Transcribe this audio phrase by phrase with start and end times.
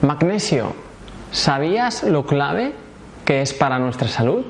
[0.00, 0.74] Magnesio,
[1.32, 2.72] ¿sabías lo clave
[3.24, 4.44] que es para nuestra salud?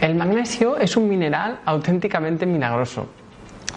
[0.00, 3.08] El magnesio es un mineral auténticamente milagroso.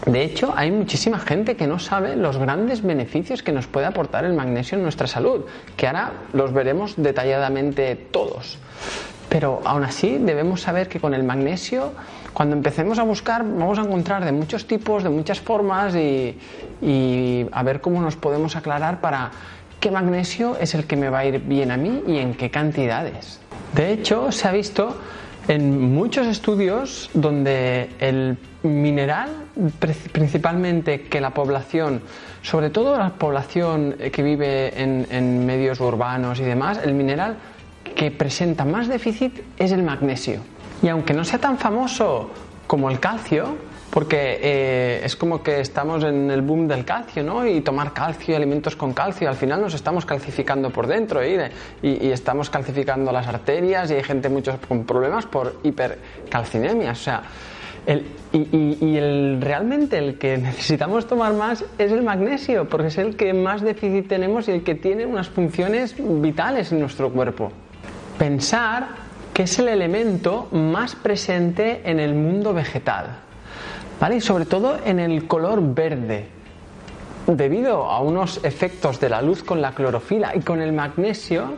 [0.06, 4.24] De hecho, hay muchísima gente que no sabe los grandes beneficios que nos puede aportar
[4.24, 8.60] el magnesio en nuestra salud, que ahora los veremos detalladamente todos.
[9.30, 11.94] Pero aún así debemos saber que con el magnesio,
[12.34, 16.38] cuando empecemos a buscar, vamos a encontrar de muchos tipos, de muchas formas y,
[17.52, 19.32] a ver cómo nos podemos aclarar para
[19.80, 22.50] qué magnesio es el que me va a ir bien a mí y en qué
[22.50, 23.40] cantidades.
[23.74, 24.96] De hecho, se ha visto
[25.48, 29.30] en muchos estudios donde el mineral,
[30.12, 32.02] principalmente que la población,
[32.42, 37.38] sobre todo la población que vive en, medios urbanos y demás, el mineral
[37.96, 40.42] que presenta más déficit es el magnesio.
[40.82, 42.32] Y aunque no sea tan famoso
[42.68, 43.58] como el calcio,
[43.92, 47.46] porque eh, es como que estamos en el boom del calcio, ¿no?
[47.46, 51.52] Y tomar calcio y alimentos con calcio, al final nos estamos calcificando por dentro ¿eh?
[51.84, 57.22] y, estamos calcificando las arterias y hay gente muchos con problemas por hipercalcinemia, o sea,
[58.32, 59.00] y,
[59.40, 64.08] realmente el que necesitamos tomar más es el magnesio, porque es el que más déficit
[64.08, 67.52] tenemos y el que tiene unas funciones vitales en nuestro cuerpo.
[68.18, 69.01] Pensar
[69.34, 73.18] que es el elemento más presente en el mundo vegetal.
[74.10, 76.26] Y sobre todo en el color verde.
[77.28, 81.54] Debido a unos efectos de la luz con la clorofila y con el magnesio,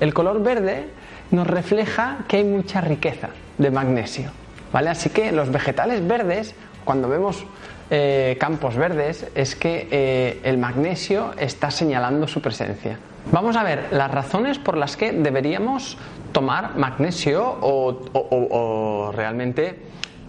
[0.00, 0.88] el color verde
[1.30, 4.30] nos refleja que hay mucha riqueza de magnesio.
[4.72, 4.88] ¿Vale?
[4.88, 6.54] Así que los vegetales verdes,
[6.84, 7.44] cuando vemos
[7.90, 12.98] eh, campos verdes, es que eh, el magnesio está señalando su presencia.
[13.32, 15.98] Vamos a ver las razones por las que deberíamos
[16.32, 19.86] tomar magnesio o realmente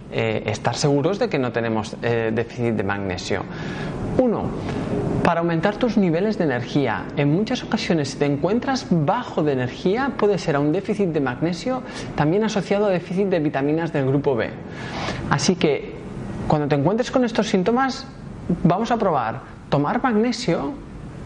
[0.09, 3.43] eh, estar seguros de que no tenemos eh, déficit de magnesio.
[4.17, 4.43] Uno,
[5.21, 7.03] para aumentar tus niveles de energía.
[7.17, 11.19] En muchas ocasiones, si te encuentras bajo de energía, puede ser a un déficit de
[11.19, 11.83] magnesio,
[12.15, 14.49] también asociado a déficit de vitaminas del grupo B.
[15.29, 15.95] Así que,
[16.47, 18.07] cuando te encuentres con estos síntomas,
[18.63, 20.71] vamos a probar tomar magnesio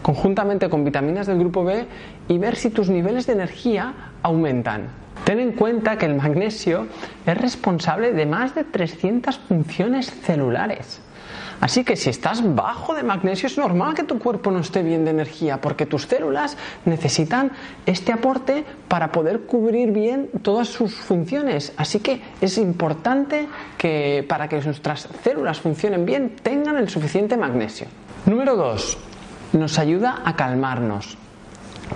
[0.02, 1.86] conjuntamente con vitaminas del grupo B
[2.28, 4.88] y ver si tus niveles de energía aumentan.
[5.24, 6.88] Ten en cuenta que el magnesio
[7.24, 11.00] es responsable de más de 300 funciones celulares.
[11.60, 15.04] Así que si estás bajo de magnesio es normal que tu cuerpo no esté bien
[15.04, 17.52] de energía porque tus células necesitan
[17.86, 21.72] este aporte para poder cubrir bien todas sus funciones.
[21.76, 23.46] Así que es importante
[23.78, 27.86] que para que nuestras células funcionen bien tengan el suficiente magnesio.
[28.26, 29.11] Número 2.
[29.52, 31.18] Nos ayuda a calmarnos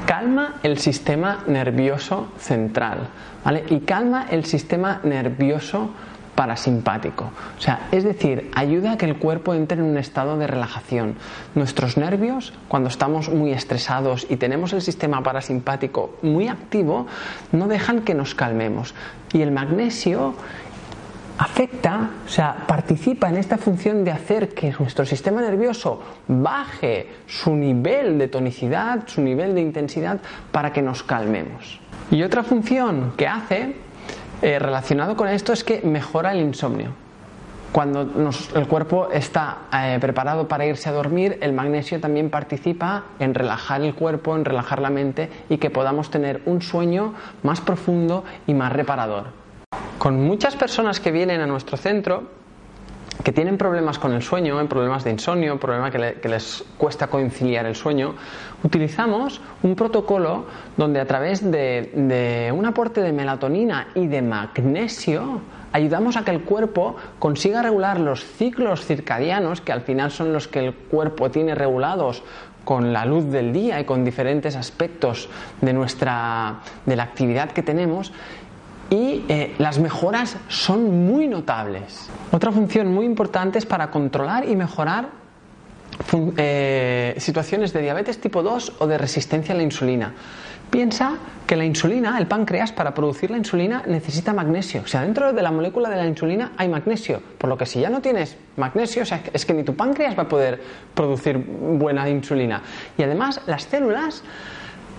[0.05, 3.09] calma el sistema nervioso central
[3.44, 3.65] ¿vale?
[3.71, 5.91] y calma el sistema nervioso
[6.34, 7.31] parasimpático.
[7.56, 11.15] O sea, es decir, ayuda a que el cuerpo entre en un estado de relajación.
[11.55, 17.06] Nuestros nervios, cuando estamos muy estresados y tenemos el sistema parasimpático muy activo,
[17.53, 18.94] no dejan que nos calmemos.
[19.33, 20.34] Y el magnesio
[21.38, 27.54] afecta, o sea, participa en esta función de hacer que nuestro sistema nervioso baje su
[27.54, 30.20] nivel de tonicidad, su nivel de intensidad,
[30.50, 31.80] para que nos calmemos.
[32.10, 33.76] Y otra función que hace
[34.42, 36.91] eh, relacionado con esto es que mejora el insomnio.
[37.72, 43.34] Cuando el cuerpo está eh, preparado para irse a dormir, el magnesio también participa en
[43.34, 48.25] relajar el cuerpo, en relajar la mente y que podamos tener un sueño más profundo
[48.46, 49.45] y más reparador.
[50.06, 52.31] Con muchas personas que vienen a nuestro centro
[53.25, 57.75] que tienen problemas con el sueño, problemas de insomnio, problemas que, les cuesta conciliar el
[57.75, 58.15] sueño,
[58.62, 60.44] utilizamos un protocolo
[60.77, 65.41] donde a través de, un aporte de melatonina y de magnesio
[65.72, 70.47] ayudamos a que el cuerpo consiga regular los ciclos circadianos, que al final son los
[70.47, 72.23] que el cuerpo tiene regulados
[72.65, 75.28] con la luz del día y con diferentes aspectos
[75.61, 78.12] de nuestra de la actividad que tenemos
[78.91, 82.08] y eh, las mejoras son muy notables.
[82.32, 85.08] Otra función muy importante es para controlar y mejorar
[86.37, 90.14] eh, situaciones de diabetes tipo 2 o de resistencia a la insulina.
[90.70, 91.14] Piensa
[91.46, 94.82] que la insulina, el páncreas, para producir la insulina necesita magnesio.
[94.82, 97.22] O sea, dentro de la molécula de la insulina hay magnesio.
[97.38, 100.19] Por lo que si ya no tienes magnesio, o sea, es que ni tu páncreas
[100.19, 100.61] va a poder
[100.93, 102.62] producir buena insulina.
[102.99, 104.25] Y además, las células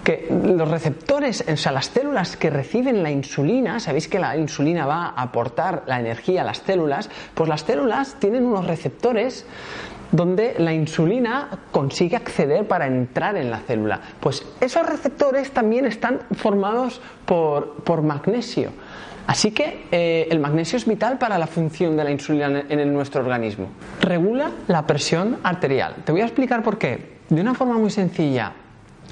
[0.08, 4.86] que los receptores, o sea, las células que reciben la insulina, sabéis que la insulina
[4.86, 9.46] va a aportar la energía a las células, pues las células tienen unos receptores
[10.14, 14.00] donde la insulina consigue acceder para entrar en la célula.
[14.22, 18.72] Pues esos receptores también están formados por, por magnesio.
[19.28, 23.20] Así que eh, el magnesio es vital para la función de la insulina en, nuestro
[23.20, 23.68] organismo.
[24.00, 25.96] Regula la presión arterial.
[26.06, 27.18] Te voy a explicar por qué.
[27.28, 28.54] De una forma muy sencilla,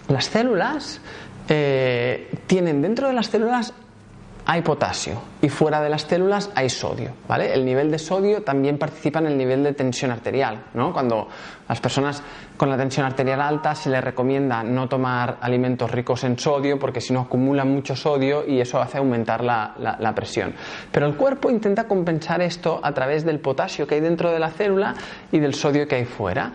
[0.07, 1.01] las células
[1.49, 3.73] eh, tienen dentro de las células
[4.47, 7.53] hay potasio y fuera de las células hay sodio, ¿vale?
[7.53, 10.93] El nivel de sodio también participa en el nivel de tensión arterial, ¿no?
[10.93, 11.27] Cuando
[11.67, 12.21] las personas
[12.57, 17.01] con la tensión arterial alta se les recomienda no tomar alimentos ricos en sodio porque
[17.01, 20.53] si no acumulan mucho sodio y eso hace aumentar la, presión.
[20.91, 24.49] Pero el cuerpo intenta compensar esto a través del potasio que hay dentro de la
[24.49, 24.93] célula
[25.31, 26.51] y del sodio que hay fuera.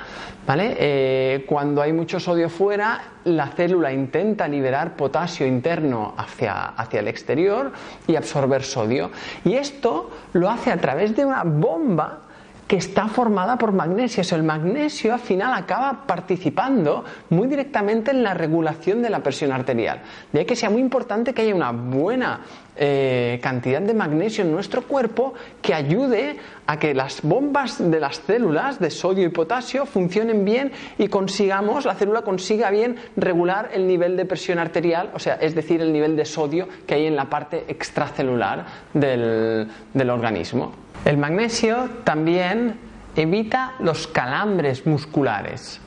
[0.46, 0.76] ¿vale?
[0.78, 7.08] Eh, cuando hay mucho sodio fuera, la célula intenta liberar potasio interno hacia, hacia el
[7.08, 7.72] exterior
[8.06, 9.10] y absorber sodio.
[9.44, 12.29] Y esto lo hace a través de una bomba
[12.70, 14.22] que está formada por magnesio.
[14.36, 20.02] el magnesio al final acaba participando muy directamente en la regulación de la presión arterial.
[20.32, 22.42] De ahí que sea muy importante que haya una buena
[22.82, 26.36] eh, cantidad de magnesio en nuestro cuerpo que ayude
[26.66, 31.84] a que las bombas de las células de sodio y potasio funcionen bien y consigamos,
[31.84, 35.92] la célula consiga bien regular el nivel de presión arterial, o sea, es decir, el
[35.92, 40.72] nivel de sodio que hay en la parte extracelular del organismo.
[41.04, 42.78] El magnesio también
[43.14, 45.80] evita los calambres musculares.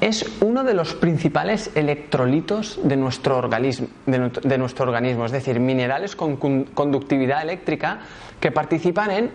[0.00, 6.16] Es uno de los principales electrolitos de nuestro, organismo, de nuestro organismo, es decir, minerales
[6.16, 8.00] con conductividad eléctrica
[8.40, 9.30] que participan en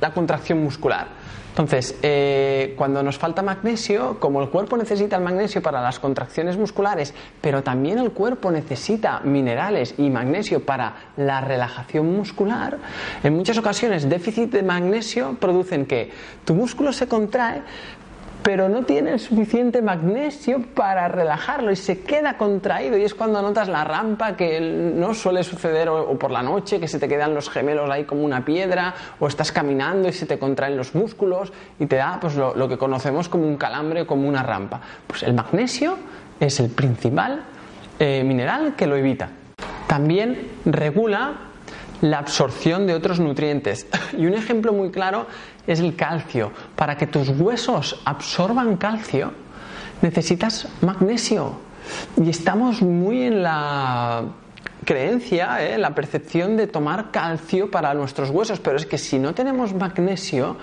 [0.00, 1.06] la contracción muscular.
[1.52, 6.56] Entonces, eh, cuando nos falta magnesio, como el cuerpo necesita el magnesio para las contracciones
[6.56, 7.12] musculares,
[7.42, 12.78] pero también el cuerpo necesita minerales y magnesio para la relajación muscular,
[13.22, 16.10] en muchas ocasiones déficit de magnesio producen que
[16.46, 17.60] tu músculo se contrae,
[18.42, 22.98] pero no tiene el suficiente magnesio para relajarlo y se queda contraído.
[22.98, 26.88] Y es cuando notas la rampa que no suele suceder o, por la noche que
[26.88, 30.38] se te quedan los gemelos ahí como una piedra o estás caminando y se te
[30.38, 34.42] contraen los músculos y te da pues lo, que conocemos como un calambre como una
[34.42, 34.80] rampa.
[35.06, 35.96] Pues el magnesio
[36.40, 37.44] es el principal
[37.98, 39.30] eh, mineral que lo evita.
[39.86, 41.51] También regula
[42.02, 43.86] la absorción de otros nutrientes.
[44.18, 45.26] Y un ejemplo muy claro
[45.66, 46.52] es el calcio.
[46.76, 49.32] Para que tus huesos absorban calcio,
[50.02, 51.54] necesitas magnesio.
[52.22, 54.24] Y estamos muy en la
[54.84, 55.78] creencia, ¿eh?
[55.78, 60.56] la percepción de tomar calcio para nuestros huesos, pero es que si no tenemos magnesio,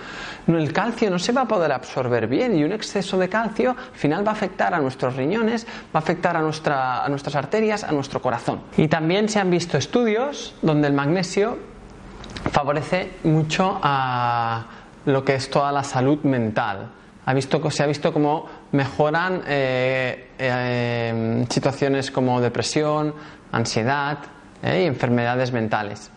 [0.46, 3.98] el calcio no se va a poder absorber bien y un exceso de calcio al
[3.98, 7.84] final va a afectar a nuestros riñones, va a afectar a, nuestra, a nuestras arterias,
[7.84, 8.60] a nuestro corazón.
[8.76, 11.58] Y también se han visto estudios donde el magnesio
[12.52, 14.66] favorece mucho a
[15.06, 16.90] lo que es toda la salud mental.
[17.24, 23.14] Se ha visto cómo mejoran eh, eh, situaciones como depresión,
[23.52, 24.18] ansiedad
[24.62, 24.82] ¿eh?
[24.82, 26.10] y enfermedades mentales.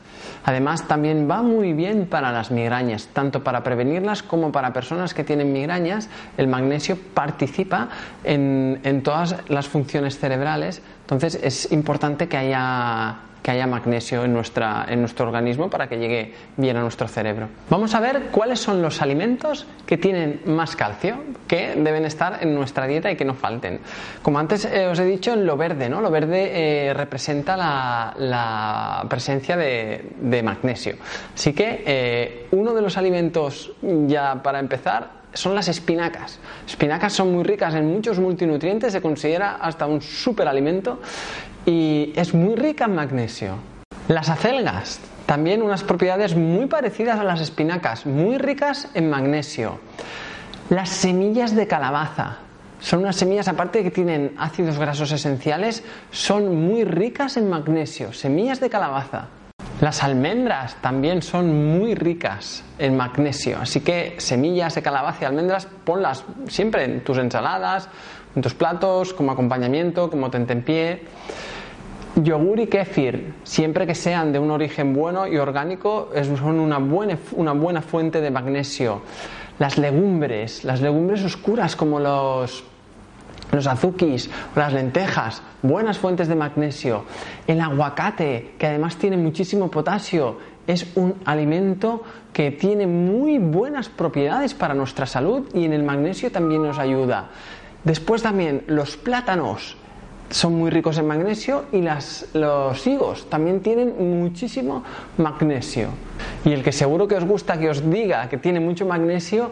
[0.46, 5.24] Además, también va muy bien para las migrañas, tanto para prevenirlas como para personas que
[5.24, 6.10] tienen migrañas.
[6.38, 7.90] El magnesio participa
[8.24, 14.86] en todas las funciones cerebrales, entonces es importante que haya que haya magnesio en, nuestra,
[14.88, 17.50] en nuestro organismo para que llegue bien a nuestro cerebro.
[17.70, 22.56] Vamos a ver cuáles son los alimentos que tienen más calcio, que deben estar en
[22.56, 23.82] nuestra dieta y que no falten.
[24.22, 26.00] Como antes eh, os he dicho, lo verde, ¿no?
[26.00, 30.96] Lo verde eh, representa la, presencia de, magnesio.
[31.36, 33.74] Así que eh, uno de los alimentos,
[34.08, 36.40] ya para empezar, son las espinacas.
[36.68, 41.02] Espinacas son muy ricas en muchos multinutrientes, se considera hasta un superalimento
[41.66, 43.56] y es muy rica en magnesio.
[44.08, 49.80] Las acelgas, también unas propiedades muy parecidas a las espinacas, muy ricas en magnesio.
[50.70, 52.40] Las semillas de calabaza,
[52.84, 58.12] son unas semillas, aparte que tienen ácidos grasos esenciales, son muy ricas en magnesio.
[58.12, 59.28] Semillas de calabaza.
[59.80, 65.66] Las almendras también son muy ricas en magnesio, así que semillas de calabaza y almendras
[65.86, 67.88] ponlas siempre en tus ensaladas,
[68.36, 71.04] en tus platos, como acompañamiento, como tentempié.
[72.16, 77.18] Yogur y kéfir, siempre que sean de un origen bueno y orgánico, son una buena,
[77.32, 79.02] una buena fuente de magnesio.
[79.58, 82.64] Las legumbres, las legumbres oscuras como los,
[83.52, 83.94] los o
[84.56, 87.06] las lentejas, buenas fuentes de magnesio.
[87.48, 94.54] El aguacate, que además tiene muchísimo potasio, es un alimento que tiene muy buenas propiedades
[94.54, 97.30] para nuestra salud y en el magnesio también nos ayuda.
[97.84, 99.78] Después también los plátanos,
[100.34, 104.84] son muy ricos en magnesio y las, los higos también tienen muchísimo
[105.18, 105.90] magnesio.
[106.44, 109.52] Y el que seguro que os gusta que os diga que tiene mucho magnesio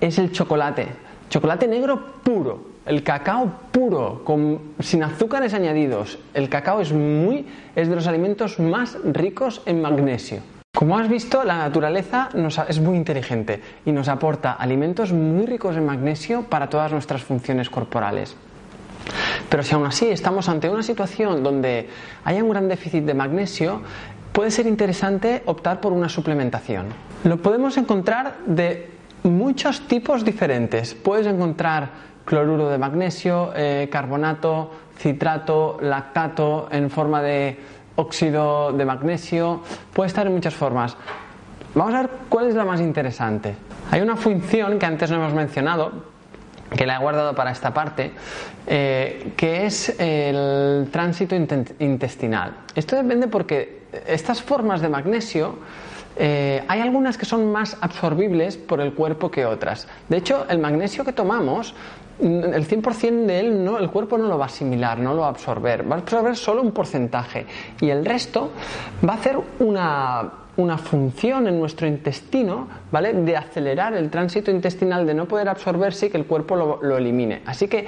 [0.00, 0.88] es el chocolate.
[1.28, 4.24] Chocolate negro puro, el cacao puro,
[4.80, 6.18] sin azúcares añadidos.
[6.32, 7.44] El cacao es, muy,
[7.76, 10.40] es de los alimentos más ricos en magnesio.
[10.74, 12.30] Como has visto, la naturaleza
[12.66, 17.68] es muy inteligente y nos aporta alimentos muy ricos en magnesio para todas nuestras funciones
[17.68, 18.36] corporales.
[19.48, 21.88] Pero si aún así estamos ante una situación donde
[22.24, 23.82] haya un gran déficit de magnesio,
[24.32, 26.86] puede ser interesante optar por una suplementación.
[27.24, 28.90] Lo podemos encontrar de
[29.22, 30.94] muchos tipos diferentes.
[30.94, 31.90] Puedes encontrar
[32.24, 37.58] cloruro de magnesio, eh, carbonato, citrato, lactato en forma de
[37.96, 39.60] óxido de magnesio,
[39.92, 40.96] puede estar en muchas formas.
[41.74, 43.54] Vamos a ver cuál es la más interesante.
[43.90, 45.92] Hay una función que antes no hemos mencionado,
[46.76, 48.12] que la he guardado para esta parte,
[48.66, 52.56] eh, que es el tránsito intestinal.
[52.74, 55.58] Esto depende porque estas formas de magnesio
[56.16, 59.88] eh, hay algunas que son más absorbibles por el cuerpo que otras.
[60.08, 61.74] De hecho, el magnesio que tomamos,
[62.20, 65.22] mm, el 100% de él no, el cuerpo no lo va a asimilar, no lo
[65.22, 67.46] va a absorber, va a absorber solo un porcentaje
[67.80, 68.52] y el resto
[69.06, 73.12] va a hacer una una función en nuestro intestino, ¿vale?
[73.12, 77.42] De acelerar el tránsito intestinal, de no poder absorberse y que el cuerpo lo, elimine.
[77.44, 77.86] Así que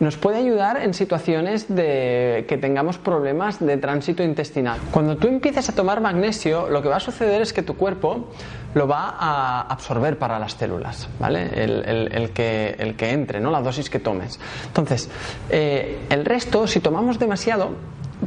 [0.00, 4.78] nos puede ayudar en situaciones de que tengamos problemas de tránsito intestinal.
[4.90, 8.28] Cuando tú empieces a tomar magnesio, lo que va a suceder es que tu cuerpo
[8.74, 11.50] lo va a absorber para las células, ¿vale?
[11.54, 13.50] El, que, el que entre, ¿no?
[13.50, 14.38] La dosis que tomes.
[14.66, 15.08] Entonces,
[15.50, 17.70] eh, el resto, si tomamos demasiado,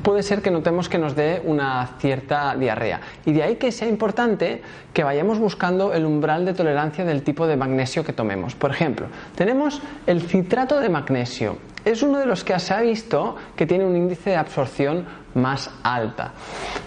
[0.04, 3.02] puede ser que notemos que nos dé una cierta diarrea.
[3.26, 4.62] Y de ahí que sea importante
[4.94, 8.56] que vayamos buscando el umbral de tolerancia del tipo de magnesio que tomemos.
[8.56, 11.58] Por ejemplo, tenemos el citrato de magnesio.
[11.84, 15.70] Es uno de los que se ha visto que tiene un índice de absorción más
[15.84, 16.34] alta.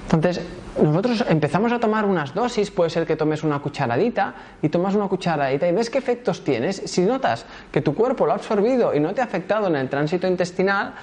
[0.04, 0.40] Entonces,
[0.80, 5.08] nosotros empezamos a tomar unas dosis, puede ser que tomes una cucharadita y tomas una
[5.08, 6.76] cucharadita y ves qué efectos tienes.
[6.86, 9.88] Si notas que tu cuerpo lo ha absorbido y no te ha afectado en el
[9.88, 10.94] tránsito intestinal,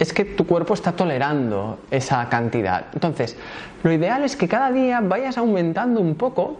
[0.00, 2.86] es que tu cuerpo está tolerando esa cantidad.
[2.94, 3.36] Entonces,
[3.82, 6.56] lo ideal es que cada día vayas aumentando un poco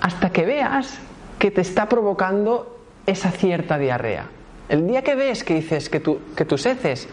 [0.00, 0.96] hasta que veas
[1.40, 4.26] que te está provocando esa cierta diarrea.
[4.68, 7.08] El día que ves que dices que, que tus heces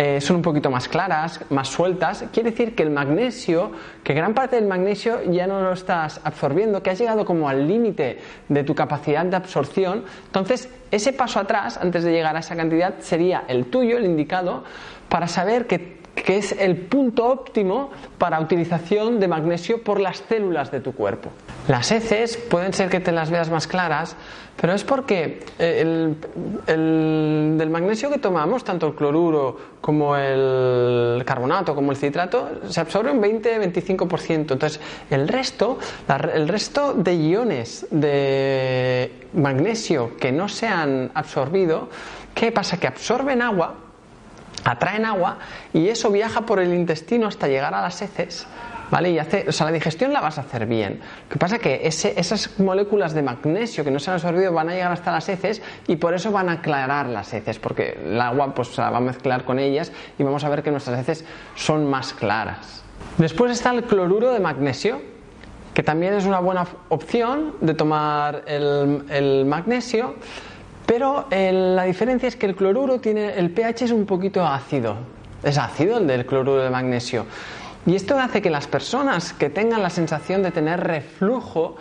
[0.00, 3.72] eh, son un poquito más claras, más sueltas, quiere decir que el magnesio,
[4.04, 7.66] que gran parte del magnesio ya no lo estás absorbiendo, que has llegado como al
[7.66, 12.54] límite de tu capacidad de absorción, entonces ese paso atrás, antes de llegar a esa
[12.54, 14.62] cantidad, sería el tuyo, el indicado,
[15.08, 20.70] para saber que que es el punto óptimo para utilización de magnesio por las células
[20.70, 21.30] de tu cuerpo.
[21.68, 24.16] Las heces pueden ser que te las veas más claras,
[24.60, 26.16] pero es porque el,
[26.66, 33.12] del magnesio que tomamos, tanto el cloruro como el carbonato como el citrato, se absorbe
[33.12, 34.30] un 20-25%.
[34.30, 35.78] Entonces, el resto,
[36.34, 41.88] el resto de iones de magnesio que no se han absorbido,
[42.34, 42.78] ¿qué pasa?
[42.78, 43.87] Que absorben agua
[44.68, 45.38] atraen agua
[45.72, 48.46] y eso viaja por el intestino hasta llegar a las heces.
[48.90, 49.10] ¿Vale?
[49.10, 51.00] Y hace, o sea, la digestión la vas a hacer bien.
[51.28, 54.70] Lo que pasa es que esas moléculas de magnesio que no se han absorbido van
[54.70, 58.18] a llegar hasta las heces y por eso van a aclarar las heces, porque el
[58.18, 60.98] agua pues, se la va a mezclar con ellas y vamos a ver que nuestras
[61.00, 61.22] heces
[61.54, 62.82] son más claras.
[63.18, 65.02] Después está el cloruro de magnesio,
[65.74, 70.14] que también es una buena opción de tomar el, el magnesio
[70.88, 74.96] pero eh, la diferencia es que el cloruro tiene, el pH es un poquito ácido.
[75.42, 77.26] Es ácido el del cloruro de magnesio.
[77.84, 81.76] Y esto hace que las personas que tengan la sensación de tener reflujo,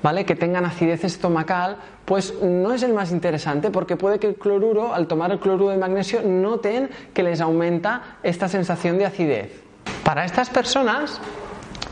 [0.00, 0.24] ¿vale?
[0.24, 4.94] que tengan acidez estomacal, pues no es el más interesante porque puede que el cloruro,
[4.94, 9.60] al tomar el cloruro de magnesio, noten que les aumenta esta sensación de acidez.
[10.04, 11.20] Para estas personas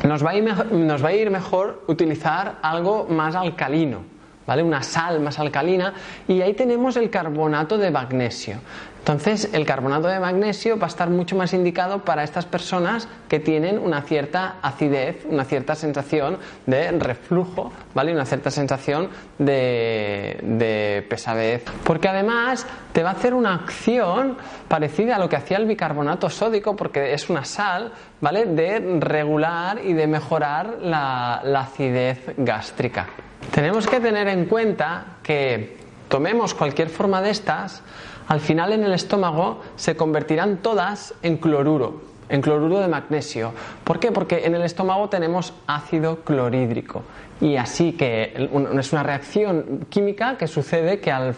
[0.04, 4.19] nos va nos va a ir mejor utilizar algo más alcalino.
[4.59, 5.95] Una sal más alcalina
[6.26, 8.57] y ahí tenemos el carbonato de magnesio.
[9.00, 13.40] Entonces, el carbonato de magnesio va a estar mucho más indicado para estas personas que
[13.40, 18.12] tienen una cierta acidez, una cierta sensación de reflujo, ¿vale?
[18.12, 21.64] Una cierta sensación de, de pesadez.
[21.83, 24.37] Porque además te va a hacer una acción
[24.69, 28.45] parecida a lo que hacía el bicarbonato sódico, porque es una sal, ¿vale?
[28.45, 33.09] De regular y de mejorar la, la acidez gástrica.
[33.50, 35.78] Tenemos que tener en cuenta que
[36.09, 37.83] tomemos cualquier forma de estas,
[38.30, 43.52] al final en el estómago se convertirán todas en cloruro, en cloruro de magnesio.
[43.82, 44.12] ¿Por qué?
[44.12, 47.02] Porque en el estómago tenemos ácido clorhídrico.
[47.40, 51.34] Y así que es una reacción química que sucede que al,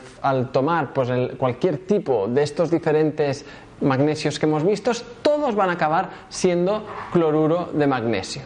[0.52, 1.08] tomar pues,
[1.38, 3.46] cualquier tipo de estos diferentes
[3.80, 8.42] magnesios que hemos visto, todos van a acabar siendo cloruro de magnesio.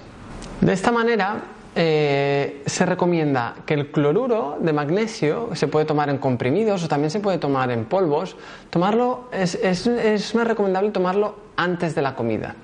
[0.61, 1.43] De esta manera
[1.79, 7.11] eh, se recomienda que el cloruro de magnesio se puede tomar en comprimidos o también
[7.11, 8.35] se puede tomar en polvos.
[8.71, 12.55] Tomarlo es, es, más recomendable tomarlo antes de la comida.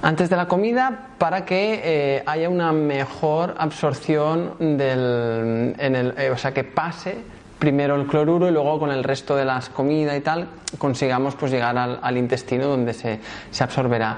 [0.00, 6.30] Antes de la comida para que eh, haya una mejor absorción del, en el, eh,
[6.30, 7.18] o sea que pase
[7.58, 10.48] primero el cloruro y luego con el resto de las comidas y tal
[10.78, 13.20] consigamos pues llegar al, al intestino donde se,
[13.50, 14.16] se absorberá.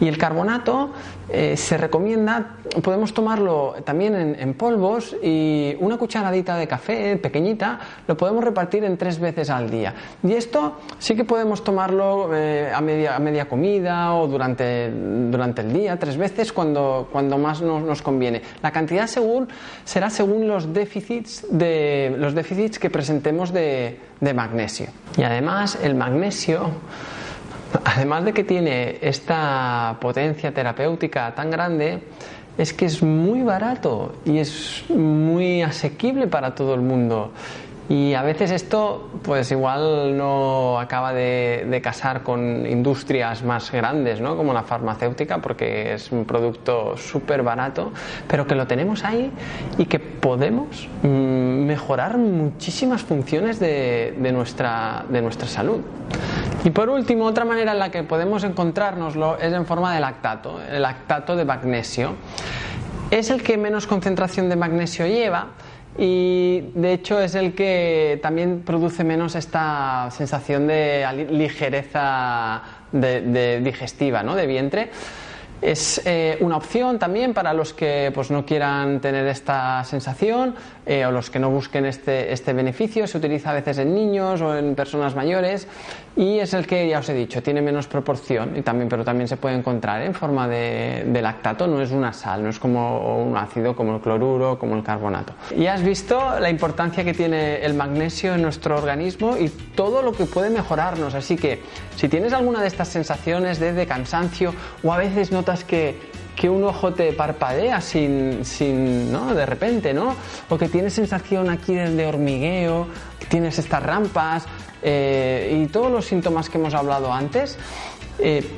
[0.00, 0.92] Y el carbonato
[1.28, 8.16] eh, se recomienda, podemos tomarlo también en, polvos y una cucharadita de café pequeñita lo
[8.16, 9.94] podemos repartir en tres veces al día.
[10.22, 15.62] Y esto sí que podemos tomarlo eh, a, media, a media comida o durante, durante
[15.62, 18.42] el día, tres veces cuando, cuando más nos, nos conviene.
[18.62, 19.48] La cantidad según
[19.84, 24.88] será según los déficits, de, los déficits que presentemos de, de magnesio.
[25.16, 26.70] Y además el magnesio
[27.84, 32.00] además de que tiene esta potencia terapéutica tan grande,
[32.58, 37.32] es que es muy barato y es muy asequible para todo el mundo.
[37.88, 44.36] Y a veces esto, pues igual no acaba de, casar con industrias más grandes, ¿no?
[44.36, 47.92] Como la farmacéutica, porque es un producto súper barato,
[48.26, 49.30] pero que lo tenemos ahí
[49.78, 55.80] y que podemos mm, mejorar muchísimas funciones de, nuestra, de nuestra salud.
[56.66, 60.60] Y por último, otra manera en la que podemos encontrárnoslo es en forma de lactato,
[60.68, 62.16] el lactato de magnesio.
[63.08, 65.50] Es el que menos concentración de magnesio lleva
[65.96, 74.24] y de hecho es el que también produce menos esta sensación de ligereza de, digestiva,
[74.24, 74.34] ¿no?
[74.34, 74.90] de vientre.
[75.62, 80.54] Es eh, una opción también para los que pues, no quieran tener esta sensación
[80.84, 83.06] eh, o los que no busquen este, este beneficio.
[83.06, 85.66] Se utiliza a veces en niños o en personas mayores
[86.16, 89.28] y es el que ya os he dicho, tiene menos proporción, y también, pero también
[89.28, 93.22] se puede encontrar en forma de, de, lactato, no es una sal, no es como
[93.22, 95.34] un ácido como el cloruro, como el carbonato.
[95.54, 100.12] Y has visto la importancia que tiene el magnesio en nuestro organismo y todo lo
[100.12, 101.62] que puede mejorarnos, así que
[101.96, 105.98] si tienes alguna de estas sensaciones de, de cansancio o a veces notas que,
[106.36, 109.34] que un ojo te parpadea sin, sin, ¿no?
[109.34, 110.14] De repente, ¿no?
[110.48, 112.86] O que tienes sensación aquí de hormigueo,
[113.28, 114.46] tienes estas rampas,
[114.88, 117.58] eh, y todos los síntomas que hemos hablado antes,
[118.20, 118.48] eh,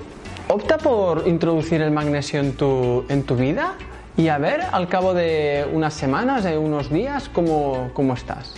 [0.49, 3.77] opta por introducir el magnesio en tu, en tu vida
[4.15, 8.55] y a ver al cabo de unas semanas, de unos días, cómo, cómo estás.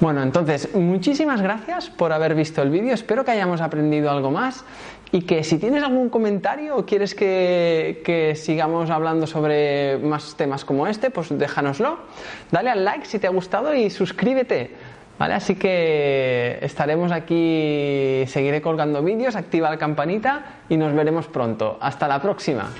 [0.00, 2.92] Bueno, entonces, muchísimas gracias por haber visto el vídeo.
[2.92, 4.62] Espero que hayamos aprendido algo más
[5.12, 10.66] y que si tienes algún comentario o quieres que, que, sigamos hablando sobre más temas
[10.66, 12.00] como este, pues déjanoslo.
[12.50, 14.72] Dale al like si te ha gustado y suscríbete
[15.18, 21.78] Así que estaremos aquí, seguiré colgando vídeos, activa la campanita y nos veremos pronto.
[21.80, 22.70] Hasta la próxima.